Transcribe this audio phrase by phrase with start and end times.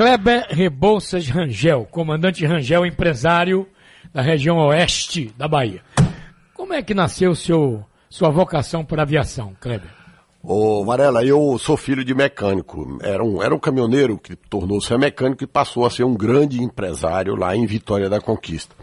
[0.00, 3.68] Kleber Rebouças Rangel, comandante Rangel, empresário
[4.14, 5.82] da região oeste da Bahia.
[6.54, 9.90] Como é que nasceu seu, sua vocação por aviação, Kleber?
[10.42, 12.98] Ô, Varela, eu sou filho de mecânico.
[13.02, 17.36] Era um, era um caminhoneiro que tornou-se mecânico e passou a ser um grande empresário
[17.36, 18.74] lá em Vitória da Conquista.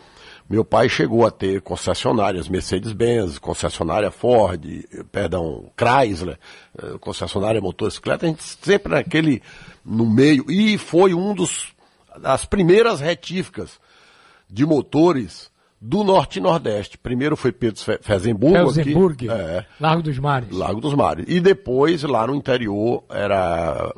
[0.49, 4.63] Meu pai chegou a ter concessionárias Mercedes-Benz, concessionária Ford,
[5.11, 6.39] perdão, Chrysler,
[6.77, 9.41] eh, concessionária motocicleta, a gente sempre naquele,
[9.88, 11.73] no meio, e foi um dos,
[12.20, 13.80] das primeiras retíficas
[14.49, 16.98] de motores do Norte e Nordeste.
[16.98, 18.73] Primeiro foi Pedro Fezenburgo.
[18.73, 20.52] Fezenburg, é, Largo dos Mares.
[20.52, 21.26] Largo dos Mares.
[21.29, 23.93] E depois, lá no interior, era,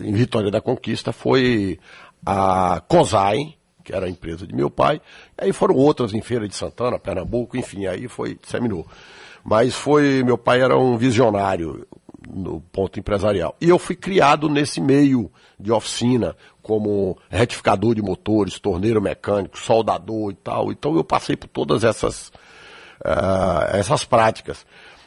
[0.00, 1.78] em Vitória da Conquista, foi
[2.26, 5.00] a COSAI, que era a empresa de meu pai.
[5.40, 8.86] E aí foram outras em Feira de Santana, Pernambuco, enfim, aí foi, disseminou.
[9.44, 11.86] Mas foi, meu pai era um visionário
[12.32, 13.56] no ponto empresarial.
[13.60, 20.32] E eu fui criado nesse meio de oficina, como retificador de motores, torneiro mecânico, soldador
[20.32, 20.70] e tal.
[20.70, 22.28] Então eu passei por todas essas,
[23.04, 24.64] uh, essas práticas.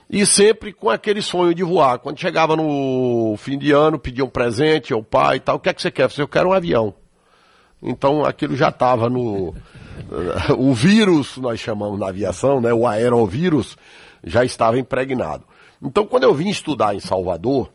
[0.10, 2.00] E sempre com aquele sonho de voar.
[2.00, 5.56] Quando chegava no fim de ano, pedia um presente ao pai e tal.
[5.56, 6.10] O que é que você quer?
[6.18, 6.94] Eu quero um avião.
[7.82, 9.54] Então aquilo já estava no.
[10.58, 12.74] o vírus, nós chamamos na aviação, né?
[12.74, 13.78] O aerovírus
[14.24, 15.46] já estava impregnado.
[15.84, 17.72] Então quando eu vim estudar em Salvador,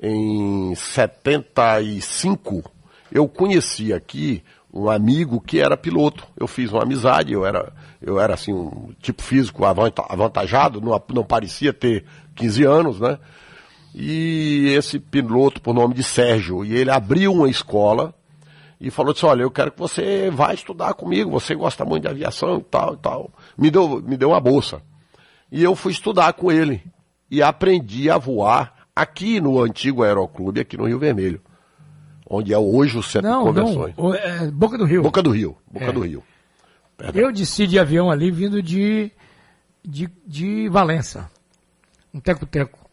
[0.00, 2.62] em 75,
[3.10, 6.26] eu conheci aqui um amigo que era piloto.
[6.36, 11.24] Eu fiz uma amizade, eu era, eu era assim, um tipo físico avantajado, não, não
[11.24, 13.18] parecia ter 15 anos, né?
[13.94, 18.14] E esse piloto, por nome de Sérgio, e ele abriu uma escola
[18.78, 22.08] e falou assim, olha, eu quero que você vá estudar comigo, você gosta muito de
[22.08, 23.30] aviação e tal e tal.
[23.56, 24.82] Me deu, me deu uma bolsa.
[25.50, 26.82] E eu fui estudar com ele.
[27.30, 31.40] E aprendi a voar aqui no antigo aeroclube, aqui no Rio Vermelho.
[32.28, 33.94] Onde é hoje o centro não, de convenções.
[33.96, 35.02] Não, é Boca do Rio.
[35.02, 35.56] Boca do Rio.
[35.70, 35.92] Boca é.
[35.92, 36.24] do Rio.
[36.96, 37.22] Perdão.
[37.22, 39.12] Eu desci de avião ali vindo de,
[39.84, 41.30] de, de Valença.
[42.12, 42.86] Um teco-teco.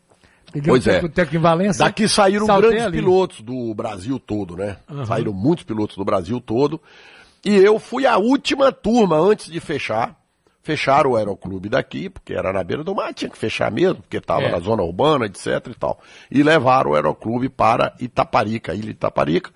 [0.51, 1.07] Peguei pois um é.
[1.07, 1.83] teco em Valença.
[1.83, 2.97] Daqui saíram grandes ali.
[2.99, 4.77] pilotos do Brasil todo, né?
[4.87, 5.05] Uhum.
[5.05, 6.79] Saíram muitos pilotos do Brasil todo.
[7.43, 10.15] E eu fui a última turma antes de fechar.
[10.63, 14.17] Fecharam o aeroclube daqui, porque era na beira do mar, tinha que fechar mesmo, porque
[14.17, 14.51] estava é.
[14.51, 15.99] na zona urbana, etc e tal.
[16.31, 19.51] E levaram o aeroclube para Itaparica, Ilha Itaparica.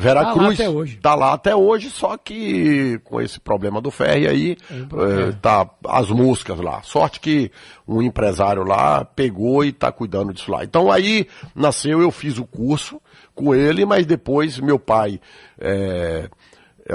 [0.00, 4.26] Vera tá Cruz lá tá lá até hoje, só que com esse problema do ferry
[4.28, 6.82] aí, é, tá as moscas lá.
[6.82, 7.50] Sorte que
[7.86, 10.62] um empresário lá pegou e tá cuidando disso lá.
[10.62, 13.00] Então aí nasceu, eu fiz o curso
[13.34, 15.20] com ele, mas depois meu pai
[15.58, 16.28] é,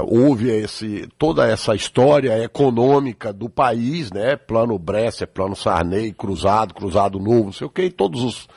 [0.02, 4.36] houve esse, toda essa história econômica do país, né?
[4.36, 8.48] Plano Brescia, Plano Sarney, Cruzado, Cruzado Novo, não sei o que, e todos os,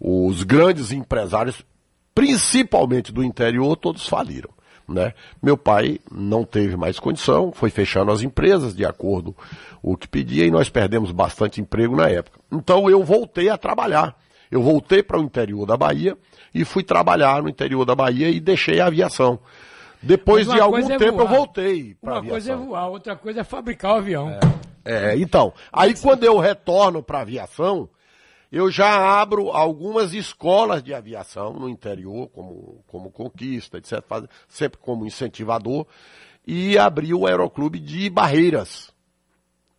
[0.00, 1.64] os grandes empresários
[2.14, 4.50] principalmente do interior, todos faliram.
[4.88, 5.14] Né?
[5.42, 9.34] Meu pai não teve mais condição, foi fechando as empresas de acordo
[9.80, 12.40] com o que pedia e nós perdemos bastante emprego na época.
[12.50, 14.14] Então eu voltei a trabalhar.
[14.50, 16.16] Eu voltei para o interior da Bahia
[16.54, 19.38] e fui trabalhar no interior da Bahia e deixei a aviação.
[20.02, 23.44] Depois de algum é tempo eu voltei para Uma coisa é voar, outra coisa é
[23.44, 24.30] fabricar o avião.
[24.84, 25.52] É, é então.
[25.72, 27.88] Aí quando eu retorno para a aviação,
[28.50, 34.02] eu já abro algumas escolas de aviação no interior, como, como Conquista, etc.,
[34.46, 35.86] sempre como incentivador,
[36.46, 38.91] e abri o Aeroclube de Barreiras.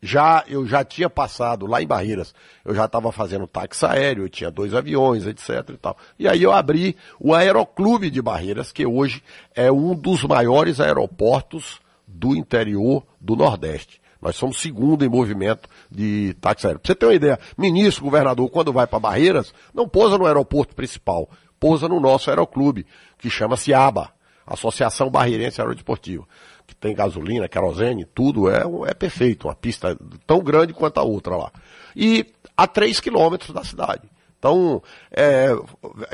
[0.06, 4.30] Já, eu já tinha passado lá em Barreiras, eu já estava fazendo táxi aéreo, eu
[4.30, 5.96] tinha dois aviões, etc e tal.
[6.20, 9.24] E aí eu abri o Aeroclube de Barreiras, que hoje
[9.56, 14.02] é um dos maiores aeroportos do interior do Nordeste.
[14.22, 16.82] Nós somos segundo em movimento de táxi aéreo.
[16.82, 20.76] Pra você ter uma ideia, ministro, governador, quando vai para Barreiras, não pousa no aeroporto
[20.76, 22.86] principal, pousa no nosso aeroclube,
[23.18, 24.12] que chama-se ABA,
[24.46, 26.28] Associação Barreirense Aerodesportiva,
[26.68, 31.36] que tem gasolina, querosene, tudo, é, é perfeito, uma pista tão grande quanto a outra
[31.36, 31.52] lá.
[31.96, 34.10] E a três quilômetros da cidade.
[34.38, 35.50] Então, é,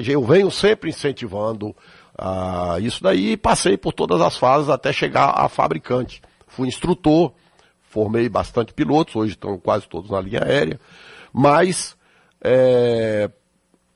[0.06, 5.30] eu venho sempre incentivando uh, isso daí e passei por todas as fases até chegar
[5.30, 6.22] a fabricante.
[6.48, 7.34] Fui instrutor,
[7.82, 10.80] formei bastante pilotos, hoje estão quase todos na linha aérea,
[11.34, 11.98] mas
[12.42, 13.32] é,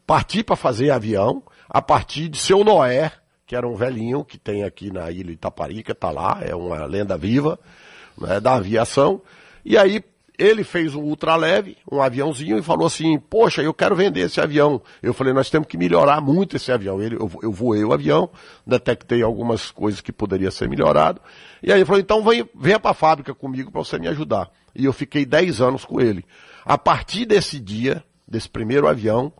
[0.07, 3.11] parti para fazer avião a partir de seu Noé,
[3.45, 7.17] que era um velhinho que tem aqui na ilha Itaparica, está lá, é uma lenda
[7.17, 7.59] viva
[8.17, 9.21] né, da aviação,
[9.65, 10.03] e aí
[10.37, 14.81] ele fez um ultraleve, um aviãozinho, e falou assim, poxa, eu quero vender esse avião.
[15.01, 17.01] Eu falei, nós temos que melhorar muito esse avião.
[17.01, 18.29] Ele, eu, eu voei o avião,
[18.65, 21.21] detectei algumas coisas que poderia ser melhorado.
[21.61, 24.49] E aí ele falou, então vem, venha para a fábrica comigo para você me ajudar.
[24.75, 26.25] E eu fiquei 10 anos com ele.
[26.65, 29.31] A partir desse dia, desse primeiro avião,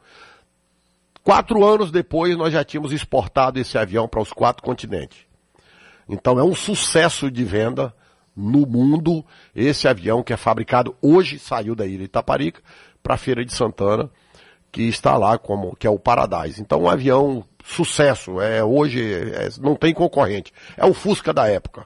[1.23, 5.19] Quatro anos depois, nós já tínhamos exportado esse avião para os quatro continentes.
[6.07, 7.93] Então é um sucesso de venda
[8.35, 9.25] no mundo.
[9.55, 12.61] Esse avião que é fabricado hoje saiu da ilha Itaparica
[13.01, 14.09] para a Feira de Santana,
[14.71, 16.61] que está lá como que é o Paradise.
[16.61, 20.51] Então um avião sucesso, é hoje é, não tem concorrente.
[20.75, 21.85] É o Fusca da época,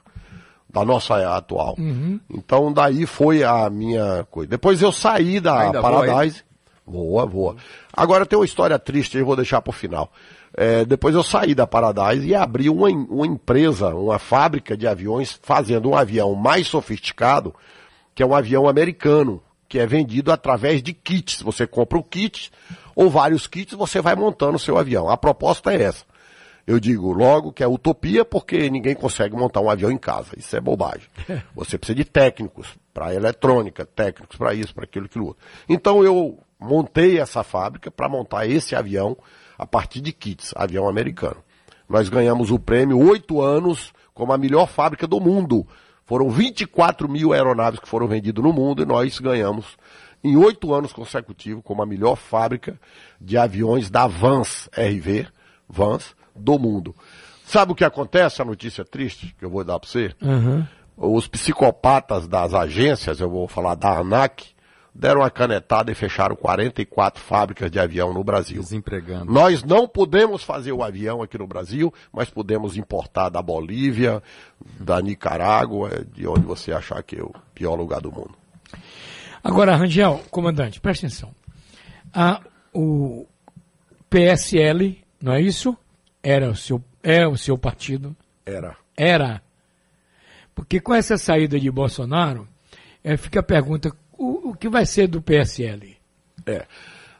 [0.68, 1.76] da nossa atual.
[1.78, 2.18] Uhum.
[2.28, 4.50] Então daí foi a minha coisa.
[4.50, 6.47] Depois eu saí da Ainda Paradise.
[6.88, 7.56] Voa, voa.
[7.92, 10.10] Agora tem uma história triste, eu vou deixar para o final.
[10.56, 15.38] É, depois eu saí da Paradise e abri uma, uma empresa, uma fábrica de aviões,
[15.42, 17.54] fazendo um avião mais sofisticado,
[18.14, 21.42] que é um avião americano, que é vendido através de kits.
[21.42, 22.50] Você compra o kit,
[22.96, 25.08] ou vários kits, você vai montando o seu avião.
[25.08, 26.04] A proposta é essa.
[26.66, 30.32] Eu digo logo que é utopia porque ninguém consegue montar um avião em casa.
[30.36, 31.08] Isso é bobagem.
[31.54, 35.42] Você precisa de técnicos para eletrônica, técnicos para isso, para aquilo, aquilo outro.
[35.66, 39.16] Então eu montei essa fábrica para montar esse avião
[39.56, 41.42] a partir de kits, avião americano.
[41.88, 45.66] Nós ganhamos o prêmio oito anos como a melhor fábrica do mundo.
[46.04, 49.76] Foram 24 mil aeronaves que foram vendidas no mundo e nós ganhamos
[50.22, 52.78] em oito anos consecutivos como a melhor fábrica
[53.20, 55.26] de aviões da Vans RV,
[55.68, 56.94] Vans, do mundo.
[57.44, 58.42] Sabe o que acontece?
[58.42, 60.14] A notícia triste que eu vou dar para você?
[60.20, 60.66] Uhum.
[60.96, 64.48] Os psicopatas das agências, eu vou falar da ANAC,
[64.94, 68.60] deram uma canetada e fecharam 44 fábricas de avião no Brasil.
[68.60, 69.32] Desempregando.
[69.32, 74.22] Nós não podemos fazer o avião aqui no Brasil, mas podemos importar da Bolívia,
[74.80, 78.34] da Nicarágua, de onde você achar que é o pior lugar do mundo.
[79.42, 81.32] Agora, Rangel, comandante, presta atenção.
[82.12, 82.40] Ah,
[82.72, 83.26] o
[84.10, 85.76] PSL, não é isso?
[86.22, 88.16] Era o seu, é o seu partido.
[88.44, 88.76] Era.
[88.96, 89.42] Era.
[90.54, 92.48] Porque com essa saída de Bolsonaro,
[93.04, 95.96] eh, fica a pergunta, o, o que vai ser do PSL?
[96.46, 96.66] É.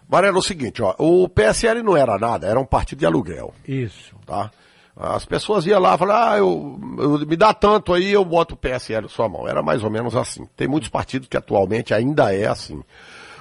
[0.09, 3.55] Mariano, é o seguinte, ó, o PSL não era nada, era um partido de aluguel.
[3.67, 4.15] Isso.
[4.27, 4.51] tá?
[4.97, 8.55] As pessoas iam lá e falavam, ah, eu, eu- me dá tanto aí, eu boto
[8.55, 9.47] o PSL na sua mão.
[9.47, 10.49] Era mais ou menos assim.
[10.57, 12.83] Tem muitos partidos que atualmente ainda é assim.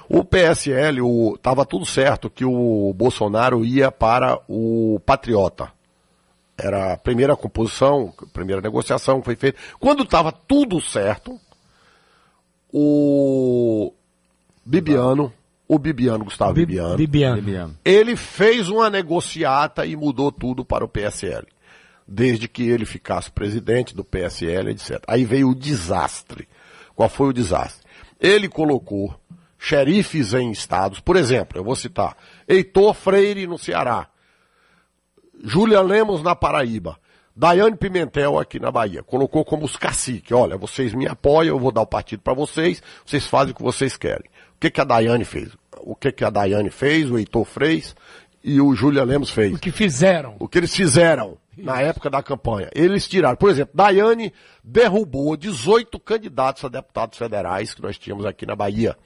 [0.09, 5.71] O PSL, o, tava tudo certo que o Bolsonaro ia para o Patriota.
[6.57, 9.57] Era a primeira composição, a primeira negociação que foi feita.
[9.79, 11.39] Quando estava tudo certo,
[12.71, 13.93] o
[14.65, 15.33] Bibiano,
[15.67, 17.35] o Bibiano, Gustavo Bi- Bibiano, Bibiano.
[17.41, 17.77] Bibiano.
[17.83, 21.45] ele fez uma negociata e mudou tudo para o PSL.
[22.07, 25.03] Desde que ele ficasse presidente do PSL, etc.
[25.07, 26.47] Aí veio o desastre.
[26.95, 27.85] Qual foi o desastre?
[28.19, 29.13] Ele colocou
[29.59, 32.15] xerifes em estados, por exemplo, eu vou citar,
[32.47, 34.07] Heitor Freire no Ceará,
[35.43, 36.97] Júlia Lemos na Paraíba,
[37.37, 39.03] Daiane Pimentel aqui na Bahia.
[39.03, 40.31] Colocou como os caciques.
[40.31, 43.61] Olha, vocês me apoiam, eu vou dar o partido para vocês, vocês fazem o que
[43.61, 44.25] vocês querem.
[44.55, 45.51] O que, que a Daiane fez?
[45.81, 47.95] O que, que a Daiane fez, o Heitor fez
[48.43, 49.53] e o Júlia Lemos fez?
[49.53, 50.35] O que fizeram?
[50.39, 52.71] O que eles fizeram na época da campanha?
[52.73, 54.33] Eles tiraram, por exemplo, Daiane
[54.63, 58.97] derrubou 18 candidatos a deputados federais que nós tínhamos aqui na Bahia.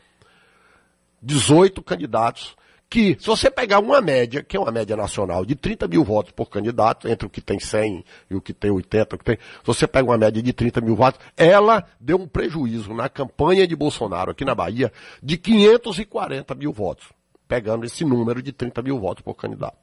[1.22, 2.56] 18 candidatos
[2.92, 6.34] que, se você pegar uma média, que é uma média nacional, de 30 mil votos
[6.34, 9.38] por candidato, entre o que tem 100 e o que tem 80, o que tem,
[9.38, 13.66] se você pega uma média de 30 mil votos, ela deu um prejuízo na campanha
[13.66, 14.92] de Bolsonaro aqui na Bahia
[15.24, 17.08] de 540 mil votos,
[17.48, 19.78] pegando esse número de 30 mil votos por candidato.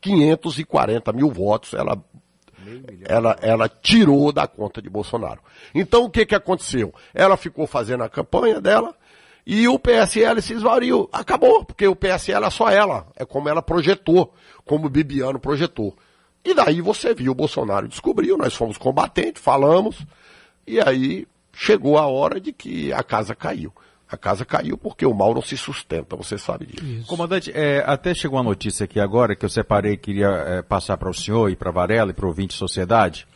[0.00, 2.00] 540 mil votos, ela
[3.04, 5.40] ela, ela tirou da conta de Bolsonaro.
[5.74, 6.94] Então o que que aconteceu?
[7.12, 8.94] Ela ficou fazendo a campanha dela
[9.46, 11.08] e o PSL se esvariu.
[11.12, 13.06] Acabou, porque o PSL é só ela.
[13.14, 14.32] É como ela projetou,
[14.64, 15.94] como o Bibiano projetou.
[16.44, 20.04] E daí você viu, o Bolsonaro descobriu, nós fomos combatentes, falamos,
[20.66, 23.72] e aí chegou a hora de que a casa caiu.
[24.06, 27.06] A casa caiu porque o mal não se sustenta, você sabe disso.
[27.06, 31.08] Comandante, é, até chegou uma notícia aqui agora que eu separei, queria é, passar para
[31.08, 33.26] o senhor e para Varela e para o ouvinte sociedade,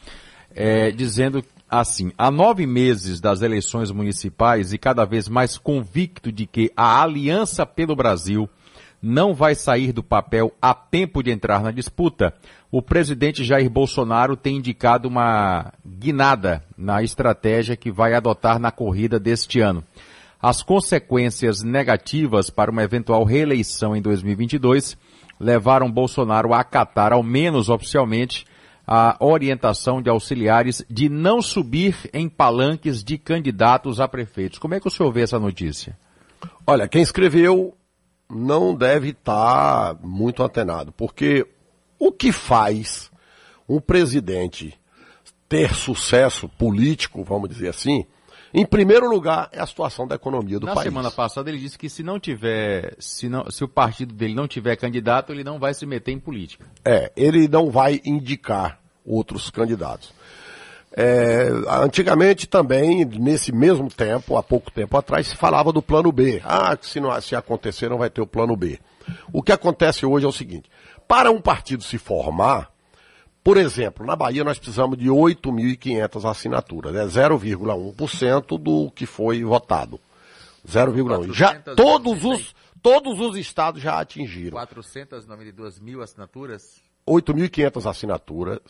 [0.55, 6.47] é, dizendo assim, há nove meses das eleições municipais e cada vez mais convicto de
[6.47, 8.49] que a Aliança pelo Brasil
[9.01, 12.35] não vai sair do papel a tempo de entrar na disputa,
[12.71, 19.19] o presidente Jair Bolsonaro tem indicado uma guinada na estratégia que vai adotar na corrida
[19.19, 19.85] deste ano.
[20.41, 24.97] As consequências negativas para uma eventual reeleição em 2022
[25.41, 28.45] levaram Bolsonaro a acatar, ao menos oficialmente,
[28.91, 34.59] a orientação de auxiliares de não subir em palanques de candidatos a prefeitos.
[34.59, 35.95] Como é que o senhor vê essa notícia?
[36.67, 37.77] Olha, quem escreveu
[38.31, 41.47] não deve estar muito antenado, porque
[41.99, 43.11] o que faz
[43.69, 44.75] um presidente
[45.47, 48.07] ter sucesso político, vamos dizer assim,
[48.53, 50.85] Em primeiro lugar, é a situação da economia do Na país.
[50.85, 54.49] semana passada ele disse que se não tiver, se, não, se o partido dele não
[54.49, 56.67] tiver candidato, ele não vai se meter em política.
[56.85, 60.13] É, ele não vai indicar outros candidatos.
[60.97, 66.41] É, antigamente também, nesse mesmo tempo, há pouco tempo atrás, se falava do plano B.
[66.43, 68.81] Ah, se, não, se acontecer não vai ter o plano B.
[69.33, 70.69] O que acontece hoje é o seguinte,
[71.07, 72.71] para um partido se formar,
[73.49, 79.99] por exemplo, na Bahia nós precisamos de 8.500 assinaturas, é 0,1% do que foi votado.
[80.67, 81.33] 0,1.
[81.33, 84.51] Já 400 todos os, todos os estados já atingiram.
[84.51, 86.83] 492 mil assinaturas?
[87.09, 88.61] 8.500 assinaturas.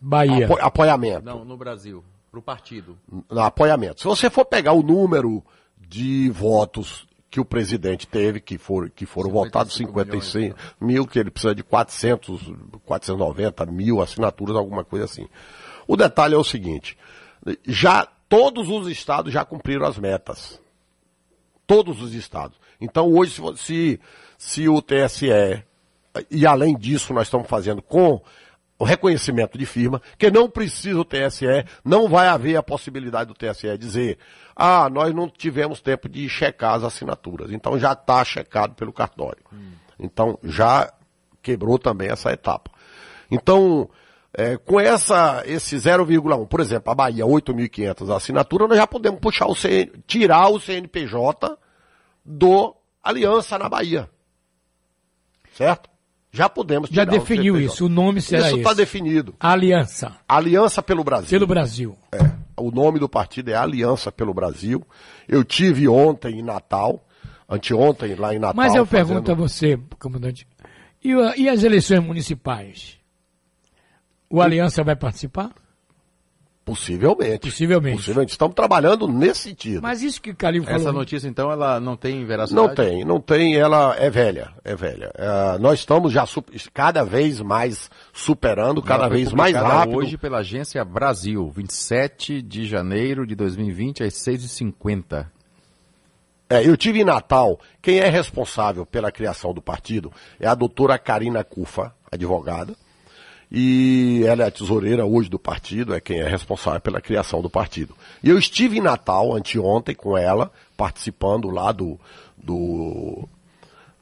[0.00, 0.46] Bahia.
[0.46, 1.24] Apo- apoiamento.
[1.24, 2.02] Não, no Brasil.
[2.28, 2.98] Para o partido.
[3.30, 4.00] no apoiamento.
[4.00, 5.40] Se você for pegar o número
[5.78, 11.18] de votos que o presidente teve, que, for, que foram 55 votados 56 mil, que
[11.18, 12.50] ele precisa de 400,
[12.82, 15.28] 490 mil assinaturas, alguma coisa assim.
[15.86, 16.96] O detalhe é o seguinte,
[17.66, 20.58] já todos os estados já cumpriram as metas.
[21.66, 22.58] Todos os estados.
[22.80, 24.00] Então hoje, se,
[24.38, 25.62] se o TSE,
[26.30, 28.18] e além disso nós estamos fazendo com
[28.78, 33.34] o reconhecimento de firma, que não precisa o TSE, não vai haver a possibilidade do
[33.34, 34.18] TSE dizer,
[34.54, 37.50] ah, nós não tivemos tempo de checar as assinaturas.
[37.50, 39.42] Então já está checado pelo cartório.
[39.98, 40.92] Então já
[41.42, 42.70] quebrou também essa etapa.
[43.30, 43.88] Então,
[44.32, 49.46] é, com essa, esse 0,1, por exemplo, a Bahia, 8.500 assinaturas, nós já podemos puxar
[49.46, 51.56] o CN, tirar o CNPJ
[52.24, 54.10] do Aliança na Bahia.
[55.54, 55.88] Certo?
[56.32, 57.74] Já podemos Já tirar o definiu CNPJ.
[57.74, 59.34] isso, o nome será Isso está definido.
[59.40, 60.16] Aliança.
[60.28, 61.30] Aliança pelo Brasil.
[61.30, 61.96] Pelo Brasil.
[62.12, 62.18] É,
[62.56, 64.86] o nome do partido é Aliança pelo Brasil.
[65.26, 67.02] Eu tive ontem em Natal,
[67.48, 68.54] anteontem lá em Natal.
[68.56, 70.46] Mas eu fazendo- pergunto a você, comandante,
[71.02, 72.98] e, e as eleições municipais?
[74.28, 75.52] O Aliança vai participar?
[76.66, 77.48] Possivelmente.
[77.48, 77.96] Possivelmente.
[77.98, 78.32] Possivelmente.
[78.32, 79.80] Estamos trabalhando nesse sentido.
[79.80, 80.80] Mas isso que o Calil falou.
[80.80, 82.66] Essa notícia, então, ela não tem veracidade?
[82.66, 85.12] Não tem, não tem, ela é velha, é velha.
[85.14, 86.26] É, nós estamos já
[86.74, 89.96] cada vez mais superando, cada Ela vez mais rápido.
[89.96, 95.24] hoje pela agência Brasil, 27 de janeiro de 2020, às 6h50.
[96.50, 100.98] É, eu tive em Natal, quem é responsável pela criação do partido é a doutora
[100.98, 102.74] Karina Cufa, advogada,
[103.58, 107.48] e ela é a tesoureira hoje do partido, é quem é responsável pela criação do
[107.48, 107.94] partido.
[108.22, 111.98] E eu estive em Natal anteontem com ela, participando lá do,
[112.36, 113.26] do,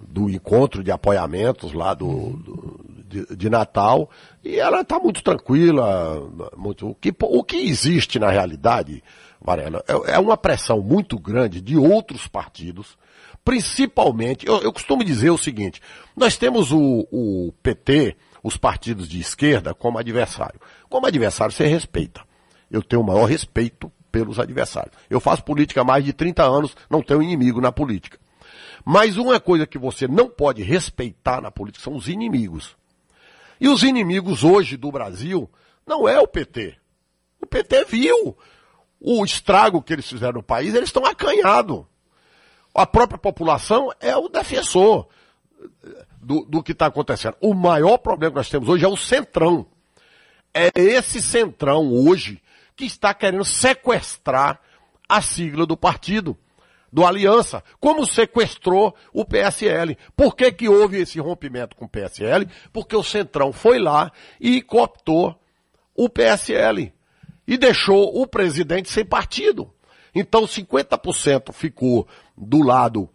[0.00, 4.10] do encontro de apoiamentos lá do, do- de, de Natal,
[4.42, 6.20] e ela está muito tranquila,
[6.56, 9.04] muito, o, que, o que existe na realidade,
[9.40, 12.98] Varela, é, é uma pressão muito grande de outros partidos,
[13.44, 15.80] principalmente, eu, eu costumo dizer o seguinte,
[16.16, 20.60] nós temos o, o PT, os partidos de esquerda, como adversário.
[20.90, 22.20] Como adversário você respeita.
[22.70, 24.94] Eu tenho o maior respeito pelos adversários.
[25.08, 28.18] Eu faço política há mais de 30 anos, não tenho inimigo na política.
[28.84, 32.76] Mas uma coisa que você não pode respeitar na política são os inimigos.
[33.58, 35.50] E os inimigos hoje do Brasil
[35.86, 36.76] não é o PT.
[37.40, 38.36] O PT viu
[39.00, 41.84] o estrago que eles fizeram no país, eles estão acanhados.
[42.74, 45.08] A própria população é o defensor
[46.24, 47.36] do, do que está acontecendo.
[47.40, 49.66] O maior problema que nós temos hoje é o centrão.
[50.52, 52.42] É esse centrão hoje
[52.74, 54.60] que está querendo sequestrar
[55.08, 56.36] a sigla do partido,
[56.90, 59.98] do Aliança, como sequestrou o PSL.
[60.16, 62.48] Por que, que houve esse rompimento com o PSL?
[62.72, 65.38] Porque o centrão foi lá e cooptou
[65.94, 66.92] o PSL
[67.46, 69.72] e deixou o presidente sem partido.
[70.14, 73.10] Então 50% ficou do lado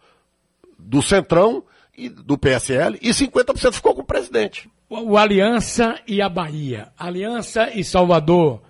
[0.78, 1.64] do Centrão
[2.08, 4.70] do PSL e 50% ficou com o presidente.
[4.90, 6.88] O, o Aliança e a Bahia.
[6.98, 8.62] Aliança e Salvador.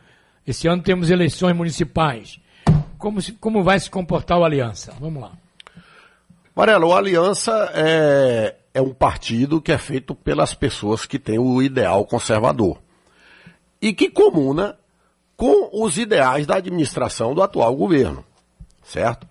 [0.48, 2.40] Esse ano temos eleições municipais.
[2.98, 4.94] Como, se- como vai se comportar o Aliança?
[5.00, 5.32] Vamos lá.
[6.56, 11.62] Varela, o Aliança é, é um partido que é feito pelas pessoas que têm o
[11.62, 12.80] ideal conservador
[13.82, 14.78] e que comuna
[15.38, 18.26] com os ideais da administração do atual governo,
[18.84, 19.26] certo?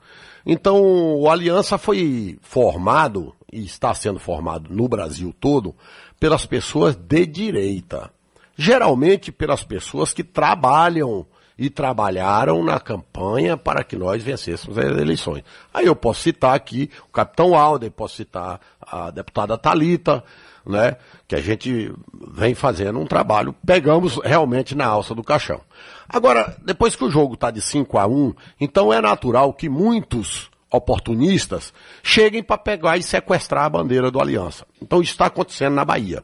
[0.46, 5.74] Então, o Aliança foi formado e está sendo formado no Brasil todo
[6.18, 8.10] pelas pessoas de direita.
[8.56, 11.26] Geralmente pelas pessoas que trabalham
[11.58, 15.42] e trabalharam na campanha para que nós vencêssemos as eleições.
[15.74, 20.22] Aí eu posso citar aqui o capitão Alder, posso citar a deputada Talita,
[20.64, 21.92] né, que a gente
[22.30, 25.60] vem fazendo um trabalho, pegamos realmente na alça do caixão.
[26.08, 30.50] Agora, depois que o jogo está de 5 a 1, então é natural que muitos
[30.70, 31.72] oportunistas
[32.02, 34.66] cheguem para pegar e sequestrar a bandeira do Aliança.
[34.80, 36.22] Então isso está acontecendo na Bahia,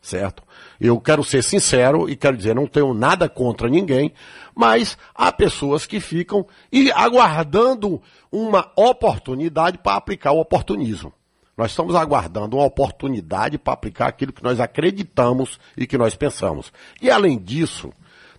[0.00, 0.42] certo?
[0.80, 4.12] Eu quero ser sincero e quero dizer, não tenho nada contra ninguém,
[4.54, 8.00] mas há pessoas que ficam e aguardando
[8.30, 11.12] uma oportunidade para aplicar o oportunismo.
[11.56, 16.70] Nós estamos aguardando uma oportunidade para aplicar aquilo que nós acreditamos e que nós pensamos.
[17.00, 17.90] E além disso,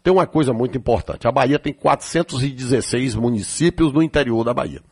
[0.03, 1.27] tem uma coisa muito importante.
[1.27, 4.83] A Bahia tem 416 municípios no interior da Bahia.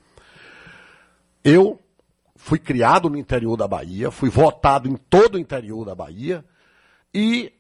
[1.46, 1.80] Eu
[2.36, 6.44] fui criado no interior da Bahia, fui votado em todo o interior da Bahia
[7.14, 7.54] e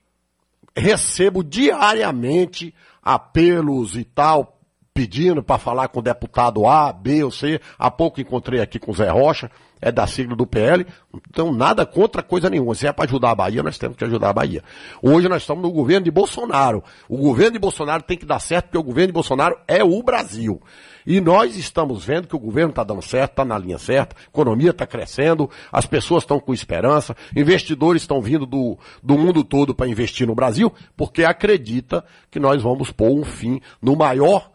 [0.75, 4.59] recebo diariamente apelos e tal,
[4.91, 7.61] pedindo para falar com o deputado A, B ou C.
[7.77, 9.51] Há pouco encontrei aqui com o Zé Rocha,
[9.81, 10.85] é da sigla do PL,
[11.29, 12.75] então nada contra coisa nenhuma.
[12.75, 14.63] Se é para ajudar a Bahia, nós temos que ajudar a Bahia.
[15.01, 16.83] Hoje nós estamos no governo de Bolsonaro.
[17.07, 20.01] O governo de Bolsonaro tem que dar certo, porque o governo de Bolsonaro é o
[20.01, 20.61] Brasil.
[21.05, 24.23] E nós estamos vendo que o governo está dando certo, está na linha certa, a
[24.23, 29.75] economia está crescendo, as pessoas estão com esperança, investidores estão vindo do, do mundo todo
[29.75, 34.51] para investir no Brasil, porque acredita que nós vamos pôr um fim no maior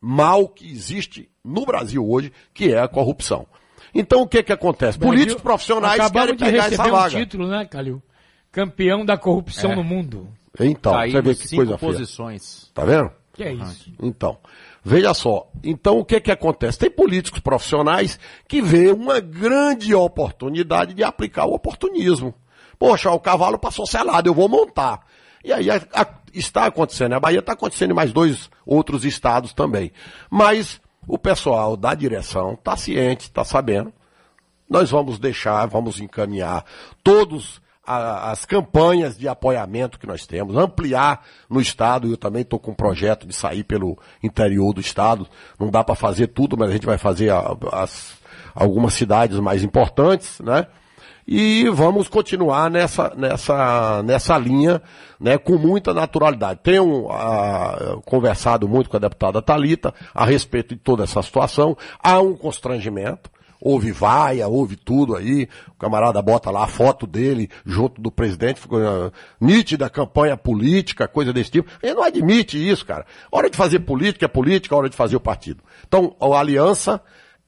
[0.00, 3.46] mal que existe no Brasil hoje, que é a corrupção.
[3.94, 4.98] Então o que que acontece?
[4.98, 7.18] Brasil, Políticos profissionais querem de pegar essa um vaga.
[7.18, 8.02] título, né, Calil?
[8.50, 9.76] Campeão da corrupção É.
[9.76, 10.28] no mundo.
[10.60, 11.92] Então, Caímos você vê que cinco coisa feia.
[11.92, 12.70] posições.
[12.74, 13.10] Tá vendo?
[13.32, 13.90] Que é isso?
[14.02, 14.36] Então,
[14.84, 15.48] veja só.
[15.64, 16.78] Então, o que que acontece?
[16.78, 22.34] Tem políticos profissionais que vê uma grande oportunidade de aplicar o oportunismo.
[22.78, 25.00] Poxa, o cavalo passou selado, eu vou montar.
[25.42, 27.14] E aí a- a- está acontecendo.
[27.14, 29.90] A Bahia está acontecendo em mais dois outros estados também.
[30.30, 33.92] Mas o pessoal da direção está ciente, está sabendo.
[34.68, 36.64] Nós vamos deixar, vamos encaminhar
[37.02, 42.08] todos as campanhas de apoiamento que nós temos, ampliar no estado.
[42.08, 45.26] Eu também estou com um projeto de sair pelo interior do estado.
[45.58, 47.30] Não dá para fazer tudo, mas a gente vai fazer
[47.72, 48.14] as-
[48.54, 50.66] algumas cidades mais importantes, né?
[51.26, 54.82] E vamos continuar nessa, nessa, nessa linha,
[55.20, 56.60] né, com muita naturalidade.
[56.62, 61.76] Tenho ah, conversado muito com a deputada Talita a respeito de toda essa situação.
[62.02, 63.30] Há um constrangimento.
[63.64, 65.48] Houve vaia, houve tudo aí.
[65.68, 71.06] O camarada bota lá a foto dele junto do presidente, ficou ah, nítida campanha política,
[71.06, 71.70] coisa desse tipo.
[71.80, 73.06] Ele não admite isso, cara.
[73.30, 75.62] Hora de fazer política é política, hora de fazer o partido.
[75.86, 77.00] Então, a aliança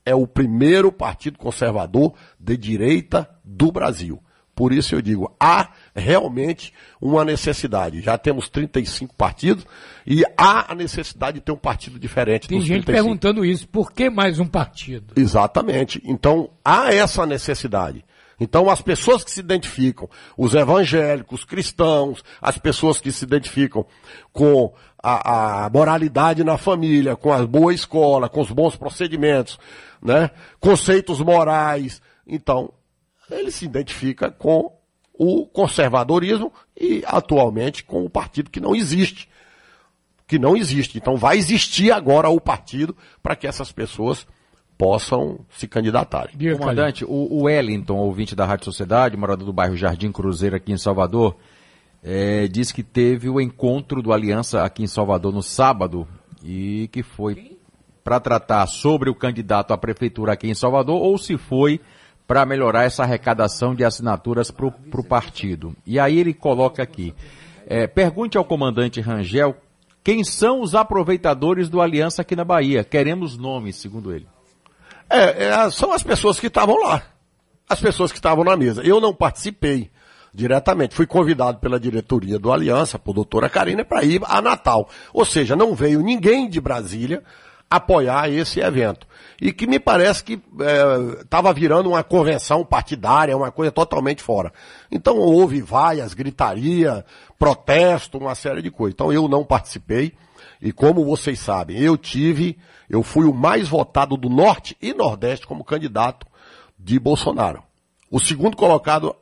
[0.06, 4.20] é o primeiro partido conservador de direita do Brasil.
[4.54, 8.00] Por isso eu digo, há realmente uma necessidade.
[8.00, 9.66] Já temos 35 partidos
[10.06, 12.92] e há a necessidade de ter um partido diferente Tem gente 35.
[12.92, 13.66] perguntando isso.
[13.66, 15.14] Por que mais um partido?
[15.16, 16.00] Exatamente.
[16.04, 18.04] Então, há essa necessidade.
[18.38, 23.86] Então, as pessoas que se identificam, os evangélicos, os cristãos, as pessoas que se identificam
[24.32, 29.58] com a, a moralidade na família, com a boa escola, com os bons procedimentos,
[30.02, 30.30] né?
[30.60, 32.02] conceitos morais.
[32.26, 32.72] Então,
[33.30, 34.72] ele se identifica com
[35.12, 39.28] o conservadorismo e, atualmente, com o partido que não existe
[40.26, 40.98] que não existe.
[40.98, 44.26] Então vai existir agora o partido para que essas pessoas
[44.76, 46.58] possam se Calil.
[46.58, 51.36] Comandante, o, Wellington, ouvinte da Rádio Sociedade, morador do bairro Jardim Cruzeiro aqui em Salvador,
[52.02, 56.08] eh, disse que teve o encontro do Aliança aqui em Salvador no sábado
[56.42, 57.56] e que foi
[58.02, 61.80] para tratar sobre o candidato à prefeitura aqui em Salvador ou se foi
[62.26, 65.74] para melhorar essa arrecadação de assinaturas para o partido.
[65.86, 67.14] E aí ele coloca aqui,
[67.66, 69.56] eh, pergunte ao comandante Rangel
[70.02, 72.84] quem são os aproveitadores do Aliança aqui na Bahia.
[72.84, 74.26] Queremos nomes, segundo ele.
[75.08, 77.02] É, é, são as pessoas que estavam lá.
[77.68, 78.82] As pessoas que estavam na mesa.
[78.82, 79.90] Eu não participei
[80.32, 80.94] diretamente.
[80.94, 84.90] Fui convidado pela diretoria do Aliança, por doutora Karina, para ir a Natal.
[85.12, 87.22] Ou seja, não veio ninguém de Brasília
[87.76, 89.06] apoiar esse evento.
[89.40, 90.40] E que me parece que
[91.20, 94.52] estava virando uma convenção partidária, uma coisa totalmente fora.
[94.90, 97.04] Então houve vaias, gritaria,
[97.38, 98.94] protesto, uma série de coisas.
[98.94, 100.12] Então eu não participei.
[100.62, 102.56] E como vocês sabem, eu tive,
[102.88, 106.26] eu fui o mais votado do Norte e Nordeste como candidato
[106.78, 107.62] de Bolsonaro.
[108.10, 109.14] O segundo colocado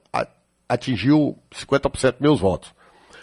[0.68, 2.72] atingiu 50% dos meus votos.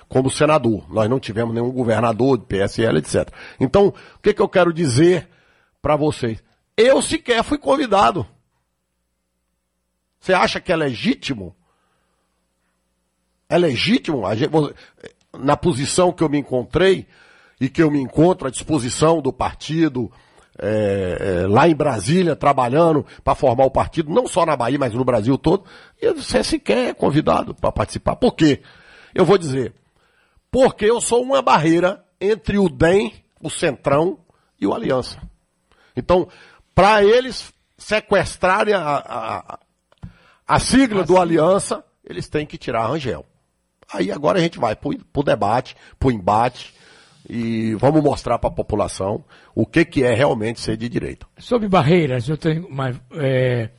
[0.09, 0.91] Como senador.
[0.91, 3.29] Nós não tivemos nenhum governador de PSL, etc.
[3.59, 5.29] Então, o que, que eu quero dizer
[5.81, 6.43] para vocês?
[6.75, 8.25] Eu sequer fui convidado.
[10.19, 11.55] Você acha que é legítimo?
[13.47, 14.23] É legítimo?
[15.37, 17.07] Na posição que eu me encontrei
[17.61, 20.11] e que eu me encontro à disposição do partido,
[20.61, 24.93] é, é, lá em Brasília, trabalhando para formar o partido, não só na Bahia, mas
[24.93, 25.63] no Brasil todo,
[26.01, 28.15] e você sequer é convidado para participar.
[28.17, 28.61] Por quê?
[29.15, 29.73] Eu vou dizer,
[30.51, 34.19] porque eu sou uma barreira entre o DEM, o Centrão
[34.59, 35.21] e o Aliança.
[35.95, 36.27] Então,
[36.73, 39.59] para eles sequestrarem a, a,
[40.47, 43.25] a sigla do Aliança, eles têm que tirar a Rangel.
[43.91, 46.73] Aí agora a gente vai pro, pro debate, pro embate,
[47.27, 51.27] e vamos mostrar para a população o que, que é realmente ser de direita.
[51.37, 53.69] Sobre Barreiras, eu tenho uma, é,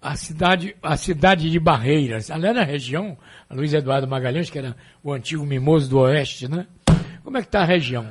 [0.00, 3.16] a cidade, a cidade de Barreiras, ali na região,
[3.50, 6.66] Luiz Eduardo Magalhães, que era o antigo mimoso do Oeste, né?
[7.24, 8.06] Como é que está a região?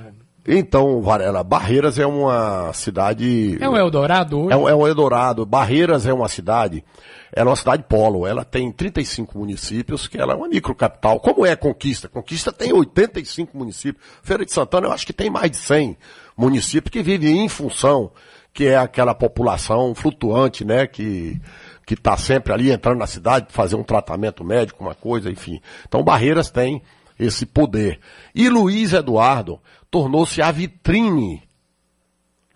[0.49, 3.57] Então, Varela, Barreiras é uma cidade.
[3.59, 4.53] É um Eldorado hoje?
[4.53, 5.45] É um, é um Eldorado.
[5.45, 6.85] Barreiras é uma cidade,
[7.33, 8.25] ela é uma cidade polo.
[8.25, 11.19] Ela tem 35 municípios, que ela é uma microcapital.
[11.19, 12.07] Como é Conquista?
[12.07, 14.01] Conquista tem 85 municípios.
[14.23, 15.97] Feira de Santana, eu acho que tem mais de 100
[16.37, 18.11] municípios que vivem em função,
[18.53, 21.41] que é aquela população flutuante, né, que
[21.87, 25.61] que está sempre ali entrando na cidade, fazer um tratamento médico, uma coisa, enfim.
[25.87, 26.81] Então Barreiras tem
[27.17, 28.01] esse poder.
[28.35, 31.47] E Luiz Eduardo tornou-se a vitrine.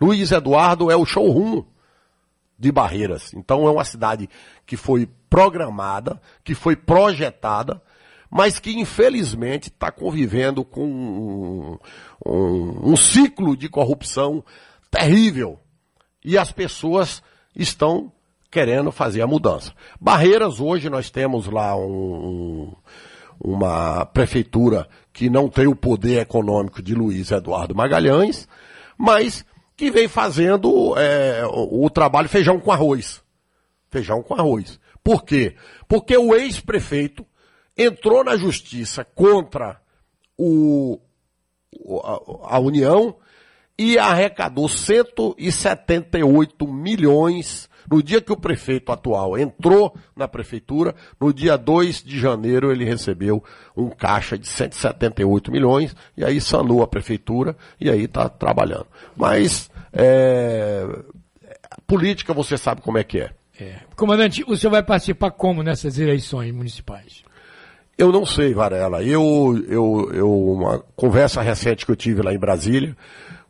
[0.02, 1.64] Luiz Eduardo é o showroom
[2.60, 3.34] de Barreiras.
[3.34, 4.30] Então é uma cidade
[4.66, 7.82] que foi programada, que foi projetada,
[8.30, 11.78] mas que infelizmente está convivendo com um,
[12.26, 14.44] um, um ciclo de corrupção
[14.92, 15.58] terrível.
[16.22, 17.24] E as pessoas
[17.56, 18.12] estão
[18.52, 19.74] querendo fazer a mudança.
[20.00, 22.74] Barreiras, hoje nós temos lá um,
[23.40, 28.50] uma prefeitura que não tem o poder econômico de Luiz Eduardo Magalhães,
[28.98, 29.46] mas
[29.78, 33.24] que vem fazendo é, o, o trabalho feijão com arroz.
[33.90, 34.78] Feijão com arroz.
[35.02, 35.56] Por quê?
[35.88, 37.26] Porque o ex-prefeito
[37.78, 39.80] entrou na justiça contra
[40.38, 41.00] o,
[42.04, 43.16] a, a União
[43.78, 51.58] e arrecadou 178 milhões no dia que o prefeito atual entrou na prefeitura, no dia
[51.58, 53.44] 2 de janeiro ele recebeu
[53.76, 58.88] um caixa de 178 milhões e aí sanou a prefeitura e aí está trabalhando.
[59.16, 60.88] Mas é,
[61.86, 63.32] política você sabe como é que é.
[63.60, 63.80] é.
[63.96, 67.24] Comandante, o senhor vai participar como nessas eleições municipais?
[67.98, 69.04] Eu não sei, Varela.
[69.04, 72.96] Eu, eu, eu, uma conversa recente que eu tive lá em Brasília,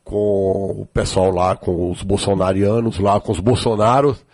[0.03, 4.25] com o pessoal lá, com os bolsonarianos lá, com os bolsonaros,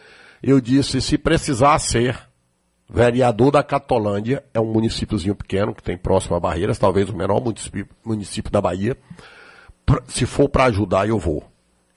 [0.42, 2.28] eu disse, se precisar ser
[2.90, 7.42] vereador da Catolândia, é um municípiozinho pequeno que tem próximo a Barreiras, talvez o menor
[7.42, 8.98] município, município da Bahia.
[10.08, 11.44] Se for para ajudar, eu vou.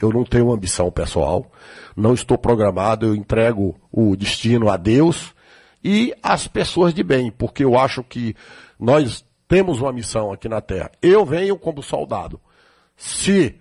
[0.01, 1.51] Eu não tenho ambição pessoal,
[1.95, 5.35] não estou programado, eu entrego o destino a Deus
[5.85, 8.35] e às pessoas de bem, porque eu acho que
[8.79, 10.91] nós temos uma missão aqui na Terra.
[11.03, 12.41] Eu venho como soldado.
[12.97, 13.61] Se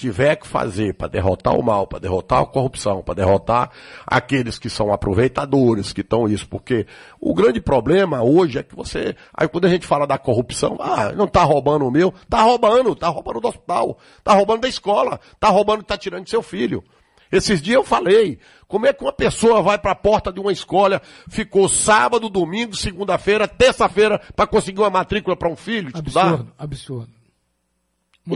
[0.00, 3.70] tiver que fazer para derrotar o mal, para derrotar a corrupção, para derrotar
[4.06, 6.86] aqueles que são aproveitadores, que estão isso, porque
[7.20, 11.12] o grande problema hoje é que você, aí quando a gente fala da corrupção, ah,
[11.12, 15.20] não está roubando o meu, está roubando, está roubando do hospital, está roubando da escola,
[15.32, 16.82] está roubando, está tirando de seu filho.
[17.30, 20.50] Esses dias eu falei, como é que uma pessoa vai para a porta de uma
[20.50, 26.32] escola, ficou sábado, domingo, segunda-feira, terça-feira para conseguir uma matrícula para um filho estudar?
[26.32, 27.19] Absurdo, absurdo.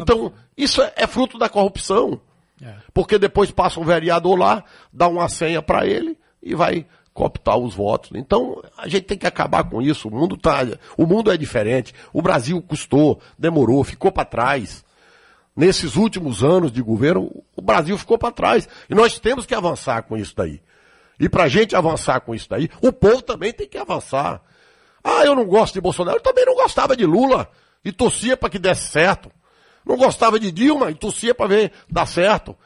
[0.00, 2.20] Então, isso é, é, fruto da corrupção.
[2.62, 2.74] É.
[2.92, 7.74] Porque depois passa um vereador lá, dá uma senha para ele e vai cooptar os
[7.74, 8.10] votos.
[8.14, 10.08] Então, a gente tem que acabar com isso.
[10.08, 10.60] O mundo tá,
[10.96, 11.94] o mundo é diferente.
[12.12, 14.84] O Brasil custou, demorou, ficou para trás.
[15.56, 18.68] Nesses últimos anos de governo, o Brasil ficou para trás.
[18.90, 20.60] E nós temos que avançar com isso daí.
[21.18, 24.42] E para a gente avançar com isso daí, o povo também tem que avançar.
[25.02, 26.16] Ah, eu não gosto de Bolsonaro.
[26.16, 27.48] Eu também não gostava de Lula.
[27.84, 29.30] E torcia para que desse certo.
[29.84, 32.56] Não gostava de Dilma e tossia para ver dar certo.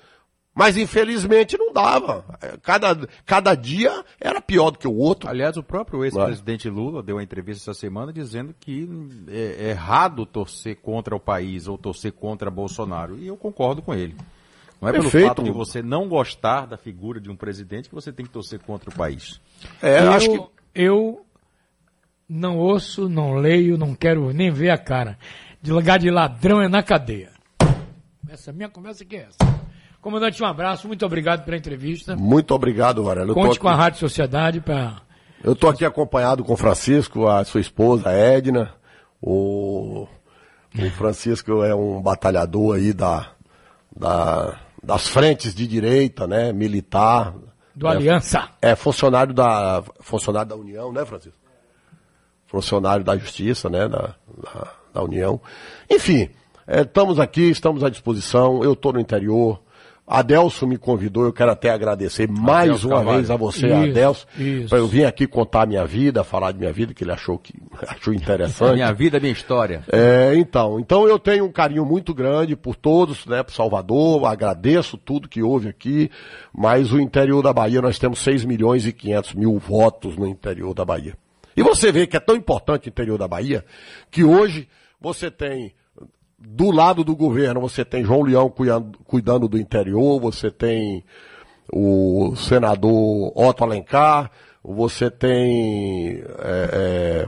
[0.59, 2.25] Mas infelizmente não dava.
[2.63, 5.31] Cada, cada dia era pior do que o outro.
[5.31, 8.89] Aliás, o próprio ex-presidente Lula deu uma entrevista essa semana dizendo que
[9.29, 13.17] é, é errado torcer contra o país ou torcer contra Bolsonaro.
[13.19, 14.17] E eu concordo com ele.
[14.81, 15.13] Não é Perfeito.
[15.13, 18.33] pelo fato de você não gostar da figura de um presidente que você tem que
[18.33, 19.41] torcer contra o país.
[19.81, 20.41] É, eu, acho que...
[20.75, 21.25] eu
[22.29, 25.17] não ouço, não leio, não quero nem ver a cara
[25.61, 27.31] de lugar de ladrão é na cadeia.
[28.29, 29.59] Essa minha conversa aqui é essa.
[30.01, 32.15] Comandante, um abraço, muito obrigado pela entrevista.
[32.17, 33.35] Muito obrigado, Varela.
[33.35, 35.03] Conte com a Rádio Sociedade para.
[35.43, 38.73] Eu estou aqui acompanhado com o Francisco, a sua esposa, a Edna.
[39.21, 40.07] O,
[40.75, 43.33] o Francisco é um batalhador aí da,
[43.95, 46.53] da, das frentes de direita, né?
[46.53, 47.35] Militar.
[47.75, 48.49] Do é, Aliança.
[48.63, 51.39] É funcionário da, funcionário da União, né, Francisco?
[52.47, 53.89] Funcionário da Justiça, né?
[53.89, 55.41] Da, da da União.
[55.91, 56.29] Enfim,
[56.67, 58.63] é, estamos aqui, estamos à disposição.
[58.63, 59.61] Eu estou no interior.
[60.11, 63.17] Adelso me convidou, eu quero até agradecer mais Adelso uma Carvalho.
[63.19, 64.27] vez a você, isso, Adelso,
[64.67, 67.39] para eu vir aqui contar a minha vida, falar de minha vida, que ele achou
[67.39, 67.53] que
[67.87, 68.73] achou interessante.
[68.73, 69.83] minha vida, minha história.
[69.93, 74.97] É, então, então eu tenho um carinho muito grande por todos, né, por Salvador, agradeço
[74.97, 76.11] tudo que houve aqui,
[76.55, 80.73] mas o interior da Bahia, nós temos 6 milhões e 500 mil votos no interior
[80.73, 81.15] da Bahia.
[81.59, 83.65] E você vê que é tão importante o interior da Bahia,
[84.13, 84.69] que hoje
[85.01, 85.75] você tem,
[86.39, 88.49] do lado do governo, você tem João Leão
[89.05, 91.03] cuidando, do interior, você tem
[91.73, 94.31] o senador Otto Alencar,
[94.63, 97.27] você tem é,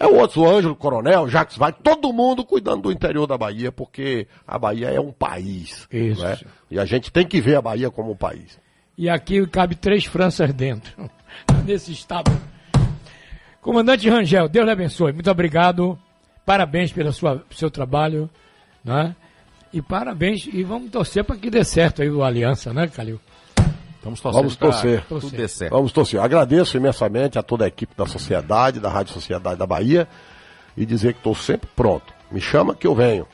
[0.00, 3.36] é, é o outro, o Ângelo Coronel, Jacques vai, todo mundo cuidando do interior da
[3.36, 5.86] Bahia, porque a Bahia é um país.
[5.92, 6.22] Isso.
[6.22, 6.38] Né?
[6.70, 8.58] E a gente tem que ver a Bahia como um país.
[8.96, 11.10] E aqui cabe três Franças dentro,
[11.66, 12.32] nesse estado.
[13.66, 15.12] Comandante Rangel, Deus lhe abençoe.
[15.12, 15.98] Muito obrigado.
[16.44, 17.12] Parabéns pelo
[17.50, 18.30] seu trabalho.
[18.84, 19.12] Né?
[19.72, 20.46] E parabéns.
[20.46, 23.18] E vamos torcer para que dê certo aí o Aliança, né, Calil?
[24.04, 24.40] Vamos torcer.
[24.40, 25.04] Vamos torcer.
[25.08, 25.72] Tudo dê certo.
[25.72, 26.20] Vamos torcer.
[26.20, 30.06] Agradeço imensamente a toda a equipe da Sociedade, da Rádio Sociedade da Bahia,
[30.76, 32.14] e dizer que estou sempre pronto.
[32.30, 33.26] Me chama que eu venho.